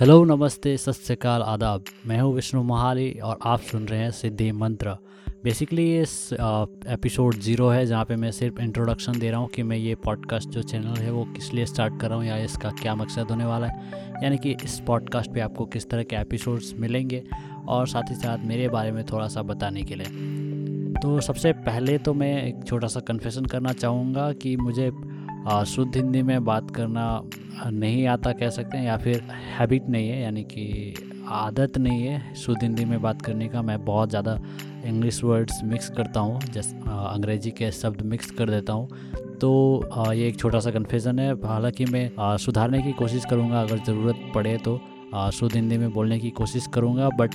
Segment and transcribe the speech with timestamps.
[0.00, 4.52] Hello, नमस्ते, सत श्रीकाल, आदाब। मैं हूँ विष्णु महाली और आप सुन रहे हैं सिद्धि
[4.52, 4.90] मंत्र।
[5.44, 6.02] बेसिकली ये
[6.92, 10.48] एपिसोड ज़ीरो है जहाँ पे मैं सिर्फ़ इंट्रोडक्शन दे रहा हूँ कि मैं ये पॉडकास्ट
[10.48, 13.44] जो चैनल है वो किस लिए स्टार्ट कर रहा हूँ या इसका क्या मकसद होने
[13.44, 17.22] वाला है। यानी कि इस पॉडकास्ट पे आपको किस तरह के एपिसोड्स मिलेंगे
[17.68, 20.06] और साथ ही साथ मेरे बारे में थोड़ा सा बताने के लिए।
[21.02, 24.90] तो सबसे पहले तो मैं एक छोटा सा कन्फेशन करना चाहूँगा कि मुझे
[25.66, 27.04] शुद्ध हिंदी में बात करना
[27.66, 29.22] नहीं आता कह सकते हैं, या फिर
[29.58, 30.94] हैबिट नहीं है, यानी कि
[31.28, 34.38] आदत नहीं है शुद्ध हिंदी में बात करने का। मैं बहुत ज़्यादा
[34.86, 38.88] इंग्लिश वर्ड्स मिक्स करता हूँ, जैसे अंग्रेज़ी के शब्द मिक्स कर देता हूँ।
[39.40, 44.30] तो ये एक छोटा सा कन्फ्यूज़न है। हालाँकि मैं सुधारने की कोशिश करूँगा, अगर ज़रूरत
[44.34, 44.80] पड़े तो
[45.32, 47.34] शुद्ध हिंदी में बोलने की कोशिश करूँगा। बट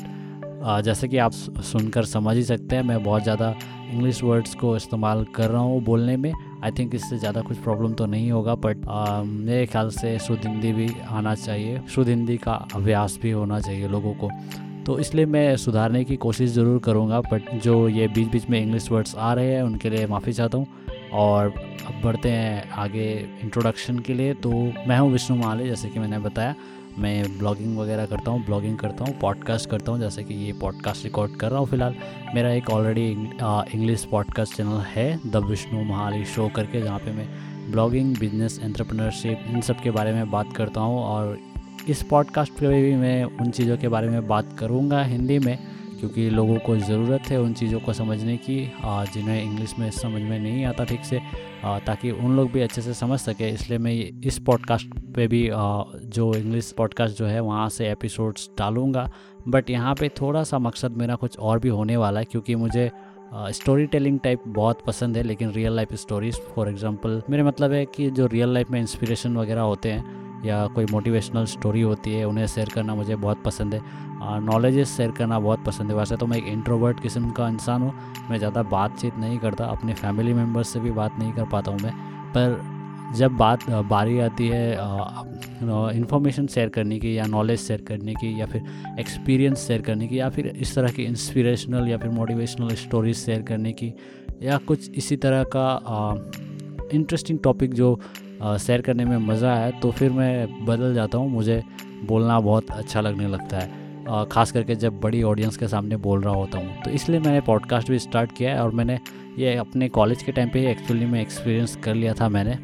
[0.84, 3.54] जैसे कि आप सुनकर समझ ही सकते हैं, मैं बहुत ज़्यादा
[3.92, 6.32] इंग्लिश वर्ड्स को इस्तेमाल कर रहा हूँ बोलने में।
[6.64, 8.86] आई थिंक इससे ज़्यादा कुछ प्रॉब्लम तो नहीं होगा बट
[9.26, 13.88] मेरे ख्याल से शुद्ध हिंदी भी आना चाहिए। शुद्ध हिंदी का अभ्यास भी होना चाहिए
[13.88, 14.30] लोगों को।
[14.86, 18.92] तो इसलिए मैं सुधारने की कोशिश ज़रूर करूँगा बट जो ये बीच बीच में इंग्लिश
[18.92, 20.68] वर्ड्स आ रहे हैं, उनके लिए माफ़ी चाहता हूँ।
[21.14, 21.54] और
[21.88, 23.10] अब बढ़ते हैं आगे
[23.44, 24.52] इंट्रोडक्शन के लिए। तो
[24.88, 26.56] मैं हूँ विष्णु माले, जैसे कि मैंने बताया।
[27.00, 31.04] मैं ब्लॉगिंग वगैरह करता हूँ, ब्लॉगिंग करता हूँ पॉडकास्ट करता हूँ, जैसे कि ये पॉडकास्ट
[31.04, 31.96] रिकॉर्ड कर रहा हूँ फ़िलहाल।
[32.36, 37.28] मेरा एक ऑलरेडी इंग्लिश पॉडकास्ट चैनल है द विष्णु महाली शो करके, जहाँ पे मैं
[37.72, 41.38] ब्लॉगिंग बिज़नेस एंटरप्रेन्योरशिप इन सब के बारे में बात करता हूँ। और
[41.90, 45.58] इस पॉडकास्ट पे भी मैं उन चीज़ों के बारे में बात करूँगा हिंदी में।
[46.04, 50.40] क्योंकि लोगों को ज़रूरत है उन चीज़ों को समझने की जिन्हें इंग्लिश में समझ में
[50.40, 51.20] नहीं आता ठीक से
[51.86, 55.42] ताकि उन लोग भी अच्छे से समझ सके। इसलिए मैं इस पॉडकास्ट पे भी
[56.08, 59.10] जो इंग्लिश पॉडकास्ट जो है वहाँ से एपिसोड्स डालूँगा।
[59.48, 62.90] बट यहाँ पे थोड़ा सा मकसद मेरा कुछ और भी होने वाला है क्योंकि मुझे
[63.34, 67.86] स्टोरी टेलिंग टाइप बहुत पसंद है, लेकिन real life stories for example मेरे मतलब है
[67.86, 72.26] कि जो रियल लाइफ में इंस्पिरेशन वगैरह होते हैं या कोई मोटिवेशनल स्टोरी होती है,
[72.26, 73.82] उन्हें शेयर करना मुझे बहुत पसंद है।
[74.42, 77.94] नॉलेजेस शेयर करना बहुत पसंद है। वैसे तो मैं एक इंट्रोवर्ट किस्म का इंसान हूँ,
[78.30, 81.80] मैं ज़्यादा बातचीत नहीं करता, अपने फैमिली मेंबर्स से भी बात नहीं कर पाता हूँ
[81.80, 81.94] मैं।
[82.30, 82.62] पर
[83.16, 84.72] जब बात, बारी आती है
[85.94, 88.64] इन्फॉर्मेशन शेयर करने की या नॉलेज शेयर करने की या फिर
[89.00, 93.42] एक्सपीरियंस शेयर करने की या फिर इस तरह की इंस्पिरेशनल या फिर मोटिवेशनल स्टोरीज शेयर
[93.42, 93.94] करने की
[94.44, 95.68] या कुछ इसी तरह का
[96.94, 98.00] इंटरेस्टिंग टॉपिक जो
[98.42, 101.62] शेयर करने में मज़ा आया तो फिर मैं बदल जाता हूँ। मुझे
[102.06, 103.82] बोलना बहुत अच्छा लगने लगता है।
[104.32, 107.90] ख़ास करके जब बड़ी ऑडियंस के सामने बोल रहा होता हूँ। तो इसलिए मैंने पॉडकास्ट
[107.90, 109.00] भी स्टार्ट किया है और मैंने
[109.38, 112.58] ये अपने कॉलेज के टाइम पे एक्चुअली में एक्सपीरियंस कर लिया था मैंने।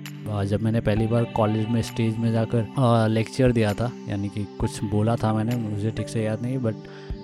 [0.48, 4.84] जब मैंने पहली बार कॉलेज में स्टेज में जाकर लेक्चर दिया था, यानी कि कुछ
[4.86, 6.76] बोला था मैंने, मुझे ठीक से याद नहीं बट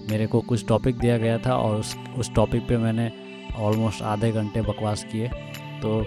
[0.10, 3.12] मेरे को कुछ टॉपिक दिया गया था और उस उस टॉपिक पे मैंने
[3.58, 5.28] ऑलमोस्ट आधे घंटे बकवास किए।
[5.82, 6.06] तो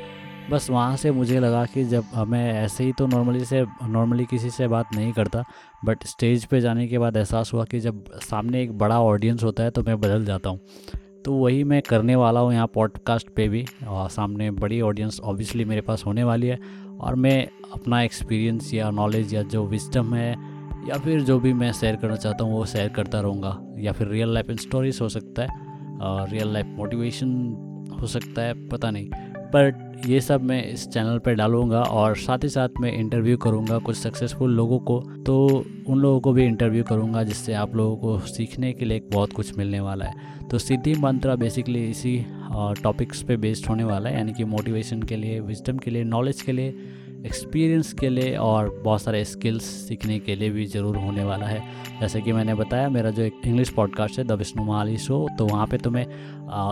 [0.50, 4.50] बस वहाँ से मुझे लगा कि जब मैं ऐसे ही तो नॉर्मली से नॉर्मली किसी
[4.50, 5.44] से बात नहीं करता
[5.84, 9.62] बट स्टेज पे जाने के बाद एहसास हुआ कि जब सामने एक बड़ा ऑडियंस होता
[9.62, 10.60] है तो मैं बदल जाता हूँ।
[11.24, 15.64] तो वही मैं करने वाला हूँ यहाँ पॉडकास्ट पे भी, और सामने बड़ी ऑडियंस ऑब्वियसली
[15.64, 16.58] मेरे पास होने वाली है,
[17.00, 20.30] और मैं अपना एक्सपीरियंस या नॉलेज या जो विजडम है,
[20.88, 24.08] या फिर जो भी मैं शेयर करना चाहता हूँ वो शेयर करता रहूँगा, या फिर
[24.08, 25.66] रियल लाइफ स्टोरीज हो सकता है
[26.30, 27.30] रियल लाइफ मोटिवेशन
[28.00, 29.10] हो सकता है, पता नहीं।
[29.54, 33.78] बट ये सब मैं इस चैनल पर डालूँगा और साथ ही साथ मैं इंटरव्यू करूँगा
[33.78, 38.18] कुछ सक्सेसफुल लोगों को तो उन लोगों को भी इंटरव्यू करूँगा जिससे आप लोगों को
[38.26, 42.16] सीखने के लिए बहुत कुछ मिलने वाला है। तो सिद्धि मंत्रा बेसिकली इसी
[42.82, 46.42] टॉपिक्स पे बेस्ड होने वाला है, यानी कि मोटिवेशन के लिए विजडम के लिए नॉलेज
[46.42, 46.74] के लिए
[47.26, 51.62] एक्सपीरियंस के लिए और बहुत सारे स्किल्स सीखने के लिए भी ज़रूर होने वाला है।
[52.00, 55.46] जैसे कि मैंने बताया, मेरा जो एक इंग्लिश पॉडकास्ट है, द विष्णु माली शो तो
[55.46, 56.06] वहाँ पे तो मैं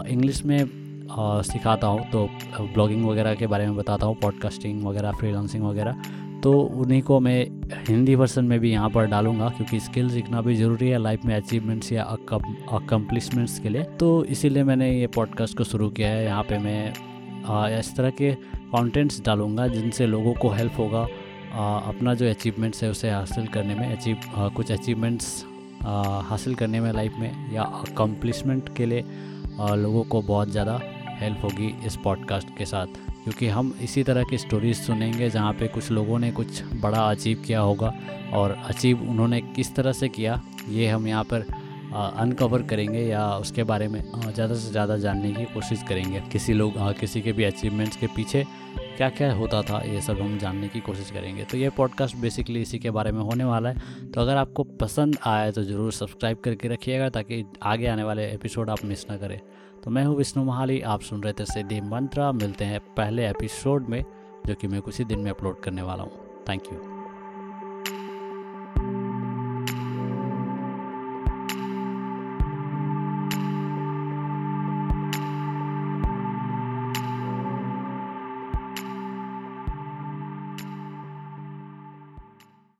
[0.08, 2.28] इंग्लिश में सिखाता हूँ। तो
[2.64, 6.02] ब्लॉगिंग वगैरह के बारे में बताता हूँ, पॉडकास्टिंग वगैरह, फ्रीलांसिंग वगैरह।
[6.42, 7.46] तो उन्हीं को मैं
[7.88, 11.34] हिंदी वर्सन में भी यहाँ पर डालूँगा, क्योंकि स्किल सीखना भी ज़रूरी है लाइफ में
[11.34, 16.42] अचीवमेंट्स या अकम्पलिशमेंट्स के लिए। तो इसीलिए मैंने ये पॉडकास्ट को शुरू किया है। यहाँ
[16.42, 18.32] पे मैं इस तरह के
[18.66, 21.06] कंटेंट्स डालूँगा जिनसे लोगों को हेल्प होगा
[21.88, 24.16] अपना जो अचीवमेंट्स है उसे हासिल करने में अचीव
[24.56, 25.44] कुछ अचीवमेंट्स
[26.24, 29.04] हासिल करने में लाइफ में या अकम्पलिशमेंट के लिए
[29.76, 30.80] लोगों को बहुत ज़्यादा
[31.16, 32.86] हेल्प होगी इस पॉडकास्ट के साथ।
[33.24, 37.42] क्योंकि हम इसी तरह की स्टोरीज सुनेंगे जहाँ पे कुछ लोगों ने कुछ बड़ा अचीव
[37.46, 37.92] किया होगा
[38.34, 41.46] और अचीव उन्होंने किस तरह से किया, ये हम यहाँ पर
[41.94, 46.74] अनकवर करेंगे या उसके बारे में ज़्यादा से ज़्यादा जानने की कोशिश करेंगे। किसी लोग
[47.00, 48.44] किसी के भी अचीवमेंट्स के पीछे
[48.96, 52.60] क्या क्या होता था, ये सब हम जानने की कोशिश करेंगे। तो ये पॉडकास्ट बेसिकली
[52.62, 56.38] इसी के बारे में होने वाला है। तो अगर आपको पसंद आए तो ज़रूर सब्सक्राइब
[56.44, 59.40] करके रखिएगा ताकि आगे आने वाले एपिसोड आप मिस ना करें।
[59.86, 63.88] तो मैं हूँ विष्णु महाली, आप सुन रहे थे सिद्धि मंत्रा। मिलते हैं पहले एपिसोड
[63.88, 64.04] में,
[64.46, 66.95] जो कि मैं कुछ ही दिन में अपलोड करने वाला हूँ। Thank you